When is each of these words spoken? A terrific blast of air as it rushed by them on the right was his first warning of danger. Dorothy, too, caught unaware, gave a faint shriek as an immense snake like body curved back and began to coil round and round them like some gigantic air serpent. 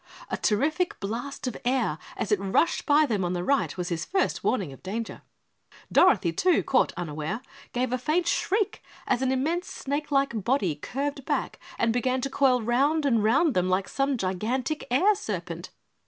A 0.31 0.37
terrific 0.37 0.99
blast 0.99 1.45
of 1.45 1.55
air 1.63 1.99
as 2.17 2.31
it 2.31 2.39
rushed 2.39 2.87
by 2.87 3.05
them 3.05 3.23
on 3.23 3.33
the 3.33 3.43
right 3.43 3.77
was 3.77 3.89
his 3.89 4.03
first 4.03 4.43
warning 4.43 4.73
of 4.73 4.81
danger. 4.81 5.21
Dorothy, 5.91 6.33
too, 6.33 6.63
caught 6.63 6.91
unaware, 6.97 7.41
gave 7.71 7.93
a 7.93 7.99
faint 7.99 8.25
shriek 8.25 8.81
as 9.05 9.21
an 9.21 9.31
immense 9.31 9.67
snake 9.67 10.09
like 10.11 10.43
body 10.43 10.73
curved 10.73 11.23
back 11.25 11.59
and 11.77 11.93
began 11.93 12.19
to 12.21 12.31
coil 12.31 12.63
round 12.63 13.05
and 13.05 13.23
round 13.23 13.53
them 13.53 13.69
like 13.69 13.87
some 13.87 14.17
gigantic 14.17 14.87
air 14.89 15.13
serpent. 15.13 15.69